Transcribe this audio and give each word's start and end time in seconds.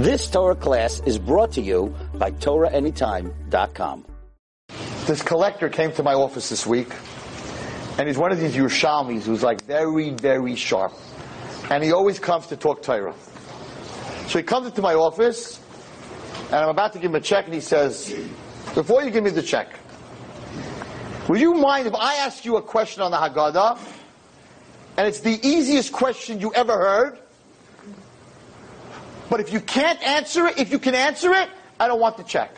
This 0.00 0.30
Torah 0.30 0.56
class 0.56 1.02
is 1.04 1.18
brought 1.18 1.52
to 1.52 1.60
you 1.60 1.94
by 2.14 2.30
TorahAnytime.com. 2.30 4.06
This 5.04 5.20
collector 5.20 5.68
came 5.68 5.92
to 5.92 6.02
my 6.02 6.14
office 6.14 6.48
this 6.48 6.66
week, 6.66 6.88
and 7.98 8.08
he's 8.08 8.16
one 8.16 8.32
of 8.32 8.40
these 8.40 8.56
Yerushalmis 8.56 9.24
who's 9.24 9.42
like 9.42 9.62
very, 9.64 10.08
very 10.08 10.56
sharp. 10.56 10.94
And 11.70 11.84
he 11.84 11.92
always 11.92 12.18
comes 12.18 12.46
to 12.46 12.56
talk 12.56 12.82
Torah. 12.82 13.14
So 14.28 14.38
he 14.38 14.42
comes 14.42 14.68
into 14.68 14.80
my 14.80 14.94
office, 14.94 15.60
and 16.46 16.54
I'm 16.54 16.70
about 16.70 16.94
to 16.94 16.98
give 16.98 17.10
him 17.10 17.16
a 17.16 17.20
check, 17.20 17.44
and 17.44 17.52
he 17.52 17.60
says, 17.60 18.08
Before 18.72 19.02
you 19.02 19.10
give 19.10 19.22
me 19.22 19.28
the 19.28 19.42
check, 19.42 19.68
would 21.28 21.40
you 21.40 21.52
mind 21.52 21.88
if 21.88 21.94
I 21.94 22.14
ask 22.24 22.46
you 22.46 22.56
a 22.56 22.62
question 22.62 23.02
on 23.02 23.10
the 23.10 23.18
Haggadah? 23.18 23.78
And 24.96 25.06
it's 25.06 25.20
the 25.20 25.38
easiest 25.46 25.92
question 25.92 26.40
you 26.40 26.54
ever 26.54 26.72
heard. 26.72 27.18
But 29.30 29.38
if 29.40 29.52
you 29.52 29.60
can't 29.60 30.02
answer 30.02 30.46
it, 30.46 30.58
if 30.58 30.72
you 30.72 30.80
can 30.80 30.94
answer 30.94 31.32
it, 31.32 31.48
I 31.78 31.86
don't 31.86 32.00
want 32.00 32.16
the 32.16 32.24
check. 32.24 32.54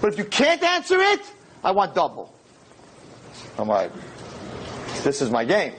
But 0.00 0.12
if 0.12 0.18
you 0.18 0.26
can't 0.26 0.62
answer 0.62 1.00
it, 1.00 1.22
I 1.64 1.72
want 1.72 1.94
double. 1.94 2.32
I'm 3.58 3.66
like, 3.66 3.90
this 5.02 5.20
is 5.22 5.30
my 5.30 5.44
game. 5.44 5.72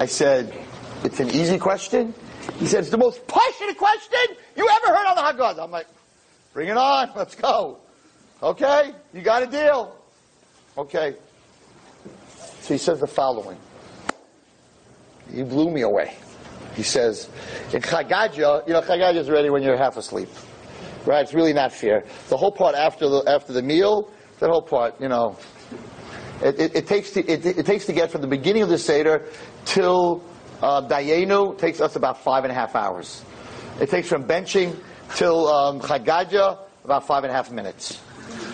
I 0.00 0.06
said, 0.06 0.52
it's 1.04 1.20
an 1.20 1.30
easy 1.30 1.56
question. 1.56 2.12
He 2.58 2.66
said, 2.66 2.80
it's 2.80 2.90
the 2.90 2.98
most 2.98 3.26
passionate 3.26 3.78
question 3.78 4.36
you 4.56 4.68
ever 4.68 4.94
heard 4.94 5.06
on 5.06 5.16
the 5.16 5.22
hot 5.22 5.36
Haggadah. 5.36 5.64
I'm 5.64 5.70
like, 5.70 5.86
bring 6.52 6.68
it 6.68 6.76
on, 6.76 7.12
let's 7.14 7.34
go. 7.34 7.78
Okay, 8.42 8.92
you 9.14 9.22
got 9.22 9.44
a 9.44 9.46
deal. 9.46 9.96
Okay. 10.76 11.14
So 12.60 12.74
he 12.74 12.78
says 12.78 13.00
the 13.00 13.06
following. 13.06 13.56
He 15.32 15.42
blew 15.42 15.70
me 15.70 15.82
away. 15.82 16.16
He 16.76 16.82
says, 16.82 17.28
in 17.72 17.80
Chad 17.80 18.08
Gadya, 18.08 18.66
you 18.66 18.74
know, 18.74 18.82
Chad 18.82 19.00
Gadya 19.00 19.16
is 19.16 19.30
ready 19.30 19.48
when 19.48 19.62
you're 19.62 19.78
half 19.78 19.96
asleep. 19.96 20.28
Right? 21.06 21.22
It's 21.22 21.32
really 21.32 21.54
not 21.54 21.72
fair. 21.72 22.04
The 22.28 22.36
whole 22.36 22.52
part 22.52 22.74
after 22.74 23.08
the, 23.08 23.22
after 23.26 23.54
the 23.54 23.62
meal, 23.62 24.10
that 24.40 24.50
whole 24.50 24.62
part, 24.62 25.00
you 25.00 25.08
know, 25.08 25.38
it, 26.42 26.60
it, 26.60 26.76
it 26.76 26.86
takes 26.86 27.12
to, 27.12 27.24
it, 27.24 27.46
it, 27.46 27.64
takes 27.64 27.86
to 27.86 27.94
get 27.94 28.10
from 28.10 28.20
the 28.20 28.26
beginning 28.26 28.62
of 28.62 28.68
the 28.68 28.76
Seder 28.76 29.24
till 29.64 30.22
uh, 30.60 30.82
Dayenu, 30.82 31.56
takes 31.56 31.80
us 31.80 31.96
about 31.96 32.22
five 32.22 32.44
and 32.44 32.52
a 32.52 32.54
half 32.54 32.76
hours. 32.76 33.24
It 33.80 33.88
takes 33.88 34.08
from 34.08 34.24
benching 34.24 34.76
till 35.14 35.48
um, 35.48 35.80
about 35.80 37.06
five 37.06 37.24
and 37.24 37.30
a 37.30 37.34
half 37.34 37.50
minutes. 37.50 38.00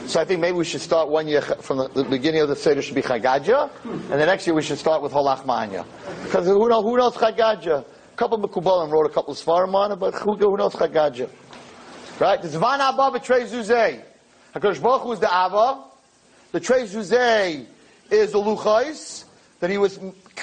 So 0.07 0.21
I 0.21 0.25
think 0.25 0.41
maybe 0.41 0.57
we 0.57 0.65
should 0.65 0.81
start 0.81 1.09
one 1.09 1.27
year 1.27 1.41
from 1.41 1.79
the, 1.79 1.89
the 1.89 2.05
beginning 2.05 2.41
of 2.41 2.49
the 2.49 2.57
Seder 2.57 2.83
should 2.83 2.95
be 2.95 3.03
Chad 3.03 3.23
Gadya, 3.23 3.71
and 3.85 4.11
the 4.11 4.27
next 4.27 4.47
year 4.47 4.55
we 4.55 4.63
should 4.63 4.79
start 4.79 5.03
with 5.03 5.13
Ha 5.13 5.21
Lachma 5.21 5.49
Anya. 5.49 5.85
Because 6.23 6.47
who, 6.47 6.69
know, 6.69 6.83
who 6.83 6.97
knows 6.97 7.15
Chagadia? 7.15 7.85
A 8.13 8.17
couple 8.17 8.45
of 8.45 8.51
Mekubalim 8.51 8.91
wrote 8.91 9.07
a 9.07 9.09
couple 9.09 9.33
of 9.33 9.39
Svarim 9.39 9.75
on 9.75 9.93
it, 9.93 9.97
but 9.97 10.15
who, 10.15 10.37
knows 10.57 10.75
Chad 10.75 10.93
Gadya? 10.93 11.31
Right? 12.21 12.41
The 12.43 12.49
Zvan 12.49 12.79
Abba 12.79 13.19
betrays 13.19 13.51
Zuzay. 13.51 14.03
HaKadosh 14.55 14.83
Baruch 14.83 15.03
Hu 15.03 15.13
is 15.13 15.21
the 15.21 15.33
Abba. 15.33 15.83
The 16.53 16.61
Trey 16.61 16.83
Zuzay 16.83 17.65
is 18.11 18.33
the 18.33 18.39
Luchais. 18.39 19.25
That 19.61 19.71
he 19.71 19.79
was 19.79 19.99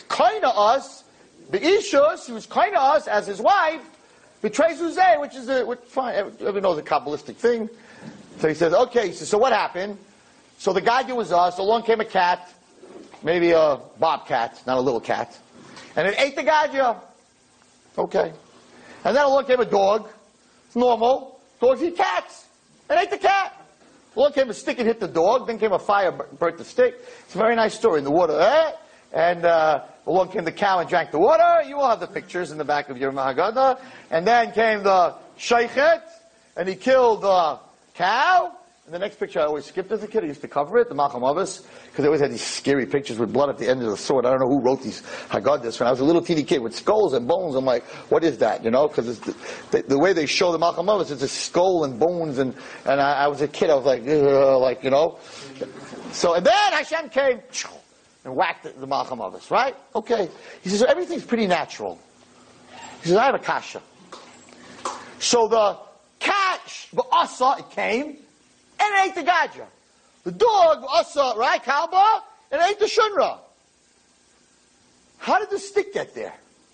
kind 0.07 0.43
of 0.43 0.57
us. 0.57 1.03
The 1.51 1.59
Ishus, 1.59 2.25
he 2.25 2.31
was 2.31 2.47
kind 2.47 2.75
of 2.75 2.81
us 2.81 3.07
as 3.07 3.27
his 3.27 3.39
wife. 3.39 3.81
Betrays 4.41 4.77
Zuzay, 4.77 5.19
which 5.21 5.35
is 5.35 5.47
a, 5.49 5.63
which, 5.63 5.79
fine, 5.87 6.15
everyone 6.15 6.63
knows 6.63 6.77
a 6.79 6.81
Kabbalistic 6.81 7.35
thing. 7.35 7.69
So 8.39 8.47
he 8.47 8.55
says, 8.55 8.73
okay, 8.73 9.11
so 9.11 9.37
what 9.37 9.51
happened? 9.51 9.97
So 10.57 10.73
the 10.73 10.81
guy 10.81 11.03
was 11.13 11.31
us, 11.31 11.57
along 11.59 11.83
came 11.83 12.01
a 12.01 12.05
cat, 12.05 12.51
maybe 13.21 13.51
a 13.51 13.79
bobcat, 13.99 14.61
not 14.65 14.77
a 14.77 14.81
little 14.81 15.01
cat, 15.01 15.37
and 15.95 16.07
it 16.07 16.15
ate 16.17 16.35
the 16.35 16.43
gadya. 16.43 16.97
Okay. 17.97 18.33
And 19.03 19.15
then 19.15 19.25
along 19.25 19.45
came 19.45 19.59
a 19.59 19.65
dog. 19.65 20.09
It's 20.67 20.75
normal. 20.75 21.39
Dogs 21.59 21.81
eat 21.81 21.97
cats. 21.97 22.45
It 22.89 22.97
ate 22.97 23.09
the 23.09 23.17
cat. 23.17 23.55
Along 24.15 24.33
came 24.33 24.49
a 24.49 24.53
stick 24.53 24.79
and 24.79 24.87
hit 24.87 24.99
the 24.99 25.07
dog. 25.07 25.47
Then 25.47 25.59
came 25.59 25.71
a 25.71 25.79
fire, 25.79 26.11
burnt 26.11 26.57
the 26.57 26.65
stick. 26.65 26.95
It's 27.25 27.35
a 27.35 27.37
very 27.37 27.55
nice 27.55 27.73
story 27.73 27.99
in 27.99 28.03
the 28.03 28.11
water. 28.11 28.39
Eh? 28.39 28.71
And 29.13 29.45
uh, 29.45 29.83
along 30.05 30.29
came 30.29 30.43
the 30.43 30.51
cow 30.51 30.79
and 30.79 30.89
drank 30.89 31.11
the 31.11 31.19
water. 31.19 31.67
You 31.67 31.79
all 31.79 31.89
have 31.89 31.99
the 31.99 32.07
pictures 32.07 32.51
in 32.51 32.57
the 32.57 32.65
back 32.65 32.89
of 32.89 32.97
your 32.97 33.11
Mahagada. 33.11 33.79
And 34.11 34.25
then 34.25 34.51
came 34.51 34.83
the 34.83 35.15
sheikhet, 35.37 36.01
and 36.57 36.67
he 36.67 36.75
killed 36.75 37.21
the 37.21 37.59
cow. 37.95 38.55
And 38.89 38.95
the 38.95 39.05
next 39.05 39.19
picture 39.19 39.39
I 39.39 39.43
always 39.43 39.65
skipped 39.65 39.91
as 39.91 40.01
a 40.01 40.07
kid. 40.07 40.23
I 40.23 40.25
used 40.25 40.41
to 40.41 40.47
cover 40.47 40.79
it, 40.79 40.89
the 40.89 40.95
Malcolm 40.95 41.21
Malcham 41.21 41.35
because 41.35 41.97
they 41.97 42.05
always 42.05 42.21
had 42.21 42.31
these 42.31 42.41
scary 42.41 42.87
pictures 42.87 43.19
with 43.19 43.31
blood 43.31 43.47
at 43.47 43.59
the 43.59 43.69
end 43.69 43.83
of 43.83 43.91
the 43.91 43.95
sword. 43.95 44.25
I 44.25 44.31
don't 44.31 44.39
know 44.39 44.47
who 44.47 44.63
wrote 44.63 44.81
these 44.81 45.03
I 45.29 45.39
got 45.39 45.61
this 45.61 45.79
When 45.79 45.85
I 45.85 45.91
was 45.91 45.99
a 45.99 46.03
little 46.03 46.23
teeny 46.23 46.41
kid 46.41 46.57
with 46.57 46.75
skulls 46.75 47.13
and 47.13 47.27
bones, 47.27 47.53
I'm 47.53 47.65
like, 47.65 47.83
what 48.09 48.23
is 48.23 48.39
that? 48.39 48.63
You 48.63 48.71
know, 48.71 48.87
because 48.87 49.19
the, 49.19 49.35
the, 49.69 49.83
the, 49.83 49.99
way 49.99 50.13
they 50.13 50.25
show 50.25 50.51
the 50.51 50.57
Malcolm 50.57 50.87
Malcham 50.87 51.11
it's 51.11 51.21
a 51.21 51.27
skull 51.27 51.83
and 51.83 51.99
bones. 51.99 52.39
And, 52.39 52.55
and 52.85 52.99
I, 52.99 53.25
I 53.25 53.27
was 53.27 53.41
a 53.41 53.47
kid, 53.47 53.69
I 53.69 53.75
was 53.75 53.85
like, 53.85 54.01
like, 54.07 54.83
you 54.83 54.89
know. 54.89 55.19
So, 56.11 56.33
and 56.33 56.43
then 56.43 56.71
Hashem 56.71 57.09
came 57.09 57.41
and 58.25 58.35
whacked 58.35 58.63
the, 58.63 58.71
the 58.71 58.87
Malcham 58.87 59.51
right? 59.51 59.75
Okay. 59.93 60.29
He 60.63 60.69
says, 60.69 60.79
so 60.79 60.87
everything's 60.87 61.25
pretty 61.25 61.45
natural. 61.45 61.99
He 63.03 63.09
says, 63.09 63.17
I 63.17 63.25
have 63.25 63.35
a 63.35 63.37
kasha. 63.37 63.83
So 65.19 65.47
the 65.47 65.77
cat, 66.17 66.87
the 66.91 67.03
asa, 67.11 67.57
it 67.59 67.69
came, 67.69 68.17
and 68.79 68.93
it 68.95 69.09
ate 69.09 69.15
the 69.15 69.23
gadja. 69.23 69.67
The 70.23 70.31
dog, 70.31 70.83
asa, 70.89 71.33
right, 71.37 71.63
kalba, 71.63 72.21
and 72.51 72.61
ate 72.61 72.79
the 72.79 72.85
shunra. 72.85 73.39
How 75.17 75.39
did 75.39 75.49
the 75.49 75.59
stick 75.59 75.93
get 75.93 76.13
there? 76.15 76.33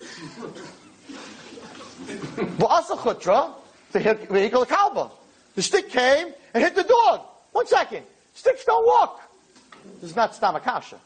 V'asa 2.58 2.96
chutra, 2.96 3.52
the 3.92 4.26
vehicle 4.30 4.64
kalba. 4.66 5.10
The 5.54 5.62
stick 5.62 5.88
came 5.88 6.32
and 6.54 6.62
hit 6.62 6.74
the 6.74 6.84
dog. 6.84 7.22
One 7.52 7.66
second. 7.66 8.04
Sticks 8.34 8.64
don't 8.64 8.86
walk. 8.86 9.22
This 10.00 10.10
is 10.10 10.16
not 10.16 10.32
stamakasha. 10.32 10.98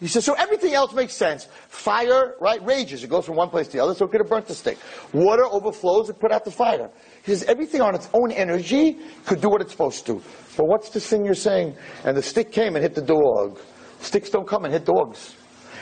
He 0.00 0.08
says, 0.08 0.24
so 0.24 0.34
everything 0.34 0.74
else 0.74 0.92
makes 0.92 1.14
sense. 1.14 1.48
Fire, 1.68 2.34
right, 2.40 2.64
rages. 2.66 3.02
It 3.02 3.08
goes 3.08 3.24
from 3.24 3.36
one 3.36 3.48
place 3.48 3.66
to 3.68 3.78
the 3.78 3.82
other, 3.82 3.94
so 3.94 4.04
it 4.04 4.10
could 4.10 4.20
have 4.20 4.28
burnt 4.28 4.46
the 4.46 4.54
stick. 4.54 4.78
Water 5.12 5.44
overflows, 5.46 6.10
it 6.10 6.18
put 6.18 6.32
out 6.32 6.44
the 6.44 6.50
fire. 6.50 6.90
He 7.24 7.32
says, 7.32 7.44
everything 7.44 7.80
on 7.80 7.94
its 7.94 8.08
own 8.12 8.30
energy 8.30 8.98
could 9.24 9.40
do 9.40 9.48
what 9.48 9.62
it's 9.62 9.72
supposed 9.72 10.04
to. 10.06 10.22
But 10.56 10.66
what's 10.66 10.90
this 10.90 11.06
thing 11.06 11.24
you're 11.24 11.34
saying? 11.34 11.76
And 12.04 12.16
the 12.16 12.22
stick 12.22 12.52
came 12.52 12.76
and 12.76 12.82
hit 12.82 12.94
the 12.94 13.02
dog. 13.02 13.58
Sticks 14.00 14.28
don't 14.28 14.46
come 14.46 14.64
and 14.64 14.72
hit 14.72 14.84
dogs. 14.84 15.34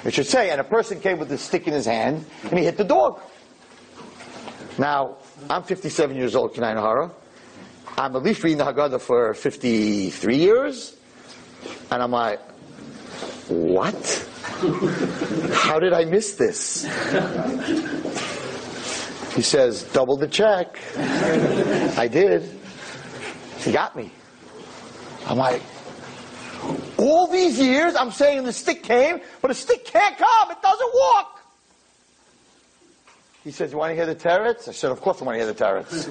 It 0.04 0.14
should 0.14 0.26
say, 0.26 0.50
and 0.50 0.60
a 0.60 0.64
person 0.64 1.00
came 1.00 1.18
with 1.18 1.32
a 1.32 1.38
stick 1.38 1.66
in 1.66 1.72
his 1.72 1.86
hand, 1.86 2.24
and 2.44 2.58
he 2.58 2.64
hit 2.64 2.76
the 2.76 2.84
dog. 2.84 3.20
Now, 4.78 5.16
I'm 5.48 5.62
57 5.62 6.16
years 6.16 6.36
old, 6.36 6.54
Kanai 6.54 6.76
Nahara. 6.76 7.10
I'm 7.96 8.14
at 8.16 8.22
least 8.22 8.42
reading 8.42 8.58
the 8.58 8.64
Haggadah 8.64 9.00
for 9.00 9.34
53 9.34 10.36
years. 10.36 10.96
And 11.90 12.02
I'm 12.02 12.10
like, 12.10 12.40
what? 13.48 14.28
How 15.52 15.78
did 15.78 15.92
I 15.92 16.04
miss 16.04 16.34
this? 16.34 16.84
He 19.34 19.42
says, 19.42 19.82
double 19.92 20.16
the 20.16 20.28
check. 20.28 20.78
I 21.98 22.08
did. 22.08 22.48
He 23.58 23.72
got 23.72 23.96
me. 23.96 24.10
I'm 25.26 25.38
like, 25.38 25.62
all 26.96 27.26
these 27.26 27.58
years 27.58 27.94
I'm 27.96 28.10
saying 28.10 28.44
the 28.44 28.52
stick 28.52 28.82
came, 28.82 29.20
but 29.42 29.48
the 29.48 29.54
stick 29.54 29.84
can't 29.84 30.16
come. 30.16 30.50
It 30.50 30.62
doesn't 30.62 30.90
walk. 30.94 31.40
He 33.42 33.50
says, 33.50 33.72
you 33.72 33.78
want 33.78 33.90
to 33.90 33.94
hear 33.94 34.06
the 34.06 34.14
teretz? 34.14 34.68
I 34.68 34.72
said, 34.72 34.90
of 34.90 35.00
course 35.00 35.20
I 35.20 35.24
want 35.24 35.38
to 35.38 35.44
hear 35.44 35.52
the 35.52 35.64
teretz. 35.64 36.06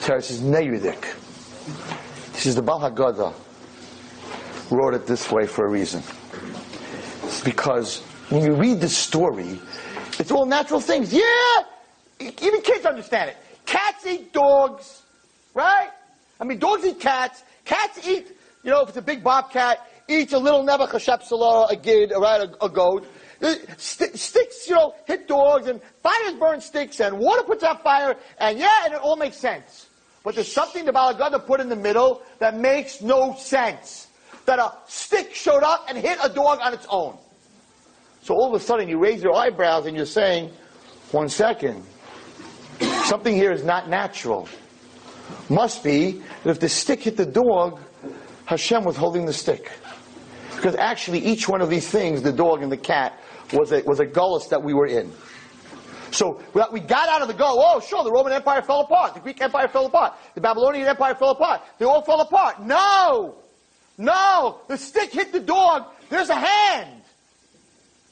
Teretz 0.00 0.30
is 0.30 0.40
Neyudik. 0.40 1.04
He 2.34 2.40
says, 2.40 2.54
the 2.54 2.62
Baal 2.62 2.80
wrote 4.70 4.94
it 4.94 5.06
this 5.06 5.30
way 5.30 5.46
for 5.46 5.66
a 5.66 5.68
reason 5.68 6.02
because 7.40 8.00
when 8.30 8.42
you 8.44 8.54
read 8.54 8.80
the 8.80 8.88
story, 8.88 9.60
it's 10.18 10.30
all 10.30 10.46
natural 10.46 10.80
things. 10.80 11.12
Yeah, 11.12 11.22
even 12.20 12.60
kids 12.62 12.86
understand 12.86 13.30
it. 13.30 13.36
Cats 13.66 14.06
eat 14.06 14.32
dogs, 14.32 15.02
right? 15.54 15.90
I 16.40 16.44
mean, 16.44 16.58
dogs 16.58 16.84
eat 16.84 17.00
cats. 17.00 17.42
Cats 17.64 18.06
eat, 18.06 18.36
you 18.62 18.70
know, 18.70 18.82
if 18.82 18.88
it's 18.88 18.98
a 18.98 19.02
big 19.02 19.22
bobcat, 19.22 19.86
eats 20.08 20.32
a 20.32 20.38
little 20.38 20.62
Nebuchadnezzar, 20.62 21.68
a 21.70 21.76
gid, 21.76 22.12
right, 22.16 22.40
a, 22.40 22.64
a 22.64 22.68
goat. 22.68 23.06
Uh, 23.42 23.54
st- 23.78 24.18
sticks, 24.18 24.68
you 24.68 24.74
know, 24.74 24.94
hit 25.06 25.26
dogs, 25.26 25.66
and 25.66 25.80
fires 26.02 26.34
burn 26.34 26.60
sticks, 26.60 27.00
and 27.00 27.18
water 27.18 27.42
puts 27.42 27.62
out 27.62 27.82
fire, 27.82 28.16
and 28.38 28.58
yeah, 28.58 28.84
and 28.84 28.92
it 28.92 29.00
all 29.00 29.16
makes 29.16 29.36
sense. 29.36 29.86
But 30.22 30.34
there's 30.34 30.52
something 30.52 30.84
the 30.84 30.92
Balagada 30.92 31.44
put 31.46 31.60
in 31.60 31.68
the 31.70 31.76
middle 31.76 32.22
that 32.38 32.58
makes 32.58 33.00
no 33.00 33.34
sense. 33.36 34.08
That 34.46 34.58
a 34.58 34.72
stick 34.88 35.34
showed 35.34 35.62
up 35.62 35.86
and 35.88 35.96
hit 35.96 36.18
a 36.22 36.28
dog 36.28 36.58
on 36.60 36.74
its 36.74 36.86
own. 36.90 37.16
So 38.22 38.34
all 38.34 38.54
of 38.54 38.60
a 38.60 38.64
sudden 38.64 38.88
you 38.88 38.98
raise 38.98 39.22
your 39.22 39.34
eyebrows 39.34 39.86
and 39.86 39.96
you're 39.96 40.06
saying, 40.06 40.50
one 41.10 41.28
second, 41.28 41.84
something 43.04 43.34
here 43.34 43.52
is 43.52 43.64
not 43.64 43.88
natural. 43.88 44.48
Must 45.48 45.82
be 45.82 46.22
that 46.44 46.50
if 46.50 46.60
the 46.60 46.68
stick 46.68 47.02
hit 47.02 47.16
the 47.16 47.26
dog, 47.26 47.80
Hashem 48.44 48.84
was 48.84 48.96
holding 48.96 49.26
the 49.26 49.32
stick. 49.32 49.72
Because 50.54 50.76
actually 50.76 51.20
each 51.20 51.48
one 51.48 51.62
of 51.62 51.70
these 51.70 51.88
things, 51.88 52.22
the 52.22 52.32
dog 52.32 52.62
and 52.62 52.70
the 52.70 52.76
cat, 52.76 53.18
was 53.52 53.72
a, 53.72 53.82
was 53.86 54.00
a 54.00 54.06
gullus 54.06 54.48
that 54.50 54.62
we 54.62 54.74
were 54.74 54.86
in. 54.86 55.10
So 56.10 56.42
we 56.52 56.80
got 56.80 57.08
out 57.08 57.22
of 57.22 57.28
the 57.28 57.34
go. 57.34 57.46
Oh, 57.46 57.80
sure, 57.80 58.04
the 58.04 58.10
Roman 58.10 58.32
Empire 58.32 58.62
fell 58.62 58.80
apart. 58.80 59.14
The 59.14 59.20
Greek 59.20 59.40
Empire 59.40 59.68
fell 59.68 59.86
apart. 59.86 60.14
The 60.34 60.40
Babylonian 60.40 60.86
Empire 60.86 61.14
fell 61.14 61.30
apart. 61.30 61.62
They 61.78 61.84
all 61.84 62.02
fell 62.02 62.20
apart. 62.20 62.60
No! 62.60 63.36
No! 63.96 64.60
The 64.68 64.76
stick 64.76 65.12
hit 65.12 65.32
the 65.32 65.40
dog. 65.40 65.84
There's 66.08 66.28
a 66.28 66.34
hand. 66.34 66.99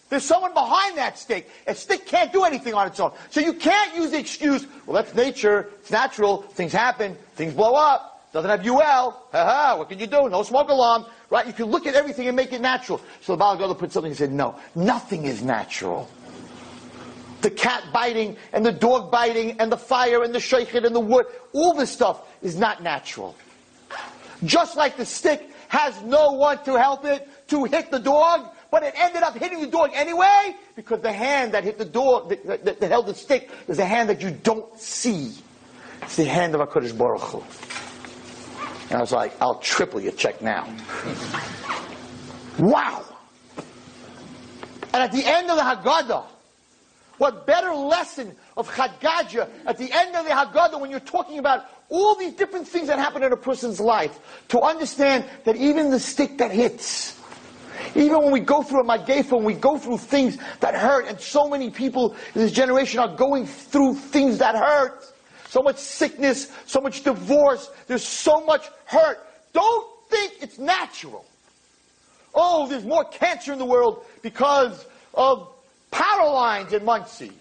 There's 0.09 0.25
someone 0.25 0.55
behind 0.55 0.97
that 0.97 1.19
stick. 1.19 1.51
A 1.67 1.75
stick 1.75 2.07
can't 2.07 2.33
do 2.33 2.45
anything 2.45 2.75
on 2.75 2.87
its 2.87 2.99
own. 2.99 3.13
So 3.31 3.41
you 3.41 3.53
can't 3.53 3.95
use 3.95 4.11
the 4.11 4.19
excuse, 4.19 4.67
well, 4.87 4.95
that's 4.95 5.15
nature. 5.15 5.69
It's 5.81 5.91
natural. 5.91 6.43
Things 6.43 6.73
happen. 6.73 7.17
Things 7.35 7.53
blow 7.53 7.75
up. 7.75 8.31
Doesn't 8.33 8.51
have 8.51 8.67
UL. 8.67 8.81
Ha 8.81 9.11
ha. 9.33 9.77
What 9.77 9.89
can 9.91 9.99
you 9.99 10.07
do? 10.07 10.29
No 10.29 10.43
smoke 10.43 10.71
alarm. 10.71 11.05
Right? 11.31 11.47
You 11.47 11.53
can 11.53 11.67
look 11.67 11.87
at 11.87 11.95
everything 11.95 12.27
and 12.27 12.37
make 12.37 12.53
it 12.53 12.61
natural. 12.63 13.03
So 13.21 13.37
the 13.37 13.45
Balagoda 13.45 13.77
put 13.77 13.93
something 13.93 14.11
and 14.11 14.19
said, 14.19 14.33
no, 14.33 14.59
nothing 14.75 15.25
is 15.25 15.43
natural. 15.43 16.09
The 17.43 17.51
cat 17.51 17.85
biting 17.93 18.37
and 18.53 18.65
the 18.65 18.73
dog 18.73 19.11
biting 19.11 19.61
and 19.61 19.71
the 19.71 19.77
fire 19.77 20.23
and 20.25 20.35
the 20.35 20.41
shaykhid 20.41 20.85
and 20.85 20.97
the 20.97 21.01
wood, 21.01 21.27
all 21.53 21.75
this 21.75 21.91
stuff 21.91 22.27
is 22.43 22.57
not 22.57 22.83
natural. 22.83 23.37
Just 24.45 24.77
like 24.77 24.97
the 24.97 25.05
stick 25.05 25.51
has 25.69 26.01
no 26.03 26.33
one 26.33 26.63
to 26.65 26.79
help 26.79 27.05
it 27.05 27.29
to 27.49 27.65
hit 27.65 27.91
the 27.91 27.99
dog, 27.99 28.49
but 28.71 28.83
it 28.83 28.95
ended 28.97 29.23
up 29.23 29.37
hitting 29.37 29.61
the 29.61 29.67
dog 29.67 29.91
anyway 29.95 30.55
because 30.77 31.01
the 31.01 31.13
hand 31.13 31.53
that 31.53 31.65
hit 31.65 31.79
the 31.79 31.85
dog, 31.85 32.29
that, 32.29 32.65
that, 32.65 32.81
that 32.81 32.91
held 32.91 33.07
the 33.07 33.15
stick, 33.15 33.51
is 33.67 33.79
a 33.79 33.85
hand 33.85 34.09
that 34.09 34.21
you 34.21 34.31
don't 34.31 34.79
see. 34.79 35.35
It's 36.03 36.17
the 36.17 36.25
hand 36.25 36.55
of 36.55 36.61
HaKadosh 36.69 36.97
Baruch 36.97 37.23
Hu. 37.23 37.43
And 38.91 38.99
I 38.99 39.01
was 39.01 39.13
like, 39.13 39.35
I'll 39.41 39.59
triple 39.59 40.01
your 40.01 40.13
check 40.13 40.41
now. 40.41 40.65
wow. 42.59 43.05
And 44.93 45.03
at 45.03 45.13
the 45.13 45.25
end 45.25 45.51
of 45.51 45.57
the 45.57 45.63
Haggadah, 45.63 46.25
what 47.19 47.47
better 47.47 47.75
lesson 47.75 48.35
of 48.57 48.75
Chad 48.75 48.93
at 49.67 49.77
the 49.77 49.93
end 49.93 50.17
of 50.17 50.25
the 50.25 50.31
Haggadah 50.31 50.81
when 50.81 50.91
you're 50.91 51.01
talking 51.01 51.39
about 51.39 51.67
all 51.89 52.15
these 52.15 52.35
different 52.35 52.67
things 52.67 52.89
that 52.89 52.99
happen 52.99 53.23
in 53.23 53.33
a 53.33 53.37
person's 53.37 53.81
life 53.81 54.19
to 54.49 54.61
understand 54.61 55.25
that 55.45 55.57
even 55.57 55.91
the 55.91 56.01
stick 56.01 56.39
that 56.39 56.51
hits, 56.51 57.18
even 57.95 58.23
when 58.23 58.33
we 58.33 58.41
go 58.41 58.63
through 58.63 58.81
a 58.81 58.85
Magefa, 58.85 59.33
when 59.33 59.45
we 59.45 59.55
go 59.55 59.79
through 59.79 59.99
things 59.99 60.39
that 60.61 60.75
hurt, 60.75 61.07
and 61.07 61.21
so 61.21 61.49
many 61.49 61.71
people 61.71 62.15
in 62.35 62.41
this 62.41 62.53
generation 62.53 63.01
are 63.01 63.17
going 63.17 63.47
through 63.47 63.95
things 63.95 64.39
that 64.39 64.55
hurt, 64.55 65.05
so 65.49 65.63
much 65.63 65.79
sickness, 65.79 66.53
so 66.67 66.81
much 66.81 67.03
divorce, 67.03 67.71
there's 67.87 68.07
so 68.07 68.45
much 68.45 68.69
hurt. 68.85 69.19
Don't 69.53 69.87
think 70.11 70.35
it's 70.41 70.59
natural. 70.59 71.25
Oh, 72.35 72.69
there's 72.69 72.85
more 72.85 73.05
cancer 73.05 73.53
in 73.53 73.59
the 73.59 73.65
world 73.65 74.05
because 74.23 74.87
of 75.15 75.49
power 75.91 76.31
lines 76.31 76.73
in 76.73 76.85
Monsey. 76.85 77.33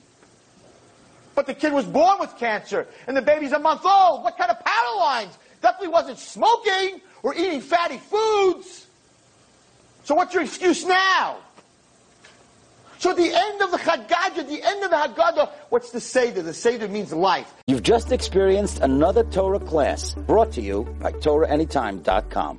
But 1.36 1.46
the 1.46 1.54
kid 1.54 1.72
was 1.72 1.86
born 1.86 2.18
with 2.20 2.36
cancer, 2.38 2.88
and 3.06 3.16
the 3.16 3.22
baby's 3.22 3.52
a 3.52 3.60
month 3.60 3.86
old. 3.86 4.24
What 4.24 4.38
kind 4.38 4.50
of 4.50 4.60
power 4.64 4.98
lines? 4.98 5.38
Definitely 5.62 5.90
wasn't 5.90 6.18
smoking 6.18 7.02
or 7.22 7.36
eating 7.36 7.62
fatty 7.62 7.98
foods. 7.98 8.87
So 10.08 10.16
what's 10.16 10.34
your 10.34 10.44
excuse 10.44 10.86
now? 10.86 11.36
So 12.98 13.10
at 13.10 13.18
the 13.18 13.30
end 13.30 13.62
of 13.62 13.72
the 13.72 13.78
Chagad, 13.78 14.38
at 14.38 14.48
the 14.48 14.64
end 14.64 14.82
of 14.82 14.90
the 14.90 14.96
Haggadah, 14.96 15.52
what's 15.68 15.92
the 15.92 16.00
Seder? 16.00 16.42
The 16.42 16.54
Seder 16.54 16.88
means 16.88 17.12
life. 17.12 17.54
You've 17.68 17.84
just 17.84 18.14
experienced 18.14 18.80
another 18.80 19.26
Torah 19.26 19.60
class 19.60 20.14
brought 20.14 20.54
to 20.54 20.62
you 20.62 20.86
by 21.02 21.12
TorahAnytime.com. 21.12 22.56